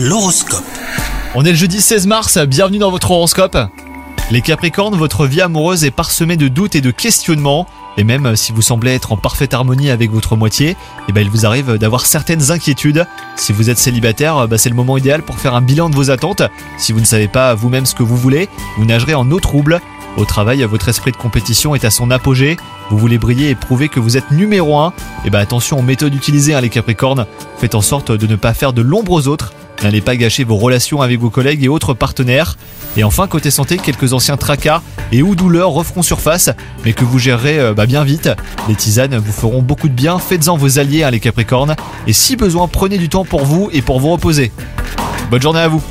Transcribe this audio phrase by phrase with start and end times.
[0.00, 0.62] L'horoscope.
[1.34, 3.58] On est le jeudi 16 mars, bienvenue dans votre horoscope.
[4.30, 7.66] Les Capricornes, votre vie amoureuse est parsemée de doutes et de questionnements.
[7.96, 10.76] Et même si vous semblez être en parfaite harmonie avec votre moitié,
[11.08, 13.08] eh ben il vous arrive d'avoir certaines inquiétudes.
[13.34, 16.12] Si vous êtes célibataire, bah, c'est le moment idéal pour faire un bilan de vos
[16.12, 16.42] attentes.
[16.78, 19.80] Si vous ne savez pas vous-même ce que vous voulez, vous nagerez en eau trouble.
[20.16, 22.56] Au travail, votre esprit de compétition est à son apogée.
[22.90, 24.92] Vous voulez briller et prouver que vous êtes numéro 1.
[25.24, 27.26] Et bah attention aux méthodes utilisées, hein, les Capricornes.
[27.58, 29.52] Faites en sorte de ne pas faire de l'ombre aux autres.
[29.82, 32.56] N'allez pas gâcher vos relations avec vos collègues et autres partenaires.
[32.96, 34.82] Et enfin, côté santé, quelques anciens tracas
[35.12, 36.50] et ou douleurs referont surface,
[36.84, 38.30] mais que vous gérerez euh, bah, bien vite.
[38.68, 41.76] Les tisanes vous feront beaucoup de bien, faites-en vos alliés, hein, les Capricornes.
[42.06, 44.52] Et si besoin, prenez du temps pour vous et pour vous reposer.
[45.30, 45.82] Bonne journée à vous